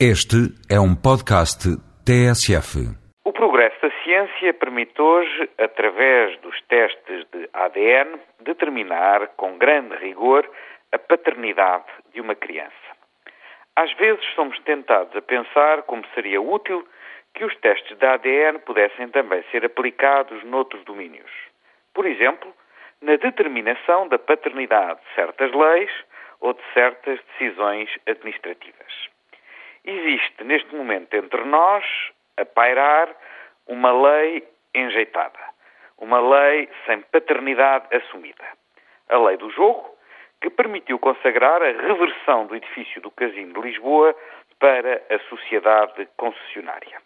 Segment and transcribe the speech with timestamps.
[0.00, 1.70] Este é um podcast
[2.04, 2.82] TSF.
[3.24, 10.50] O progresso da ciência permite hoje, através dos testes de ADN, determinar com grande rigor
[10.90, 12.74] a paternidade de uma criança.
[13.76, 16.84] Às vezes somos tentados a pensar como seria útil
[17.32, 21.30] que os testes de ADN pudessem também ser aplicados noutros domínios.
[21.94, 22.52] Por exemplo,
[23.00, 25.92] na determinação da paternidade de certas leis
[26.40, 29.13] ou de certas decisões administrativas.
[29.84, 31.84] Existe neste momento entre nós,
[32.38, 33.08] a pairar,
[33.66, 34.42] uma lei
[34.74, 35.38] enjeitada.
[35.98, 38.44] Uma lei sem paternidade assumida.
[39.08, 39.94] A lei do jogo,
[40.40, 44.14] que permitiu consagrar a reversão do edifício do Casino de Lisboa
[44.58, 47.00] para a sociedade concessionária.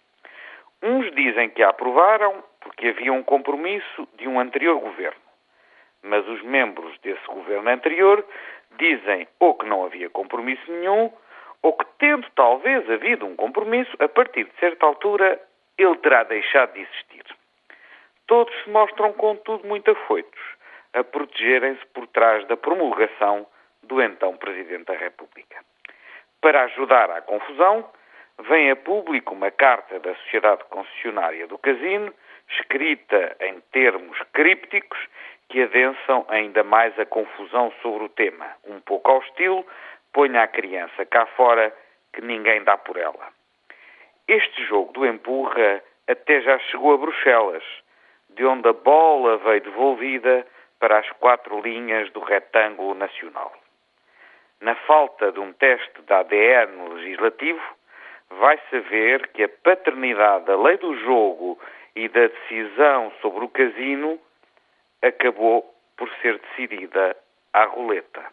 [0.82, 5.20] Uns dizem que a aprovaram porque havia um compromisso de um anterior governo.
[6.02, 8.24] Mas os membros desse governo anterior
[8.78, 11.12] dizem ou que não havia compromisso nenhum
[11.62, 15.40] ou que, tendo talvez havido um compromisso, a partir de certa altura
[15.76, 17.24] ele terá deixado de existir.
[18.26, 20.40] Todos se mostram, contudo, muito afoitos
[20.92, 23.46] a protegerem-se por trás da promulgação
[23.82, 25.58] do então Presidente da República.
[26.40, 27.88] Para ajudar à confusão,
[28.48, 32.12] vem a público uma carta da Sociedade Concessionária do Casino,
[32.48, 34.98] escrita em termos crípticos
[35.48, 39.64] que adensam ainda mais a confusão sobre o tema, um pouco ao estilo
[40.12, 41.74] ponha a criança cá fora
[42.12, 43.28] que ninguém dá por ela.
[44.26, 47.64] Este jogo do empurra até já chegou a Bruxelas,
[48.30, 50.46] de onde a bola veio devolvida
[50.78, 53.52] para as quatro linhas do retângulo nacional.
[54.60, 57.62] Na falta de um teste de ADN legislativo,
[58.30, 61.58] vai-se ver que a paternidade da lei do jogo
[61.94, 64.18] e da decisão sobre o casino
[65.02, 67.16] acabou por ser decidida
[67.52, 68.24] à roleta.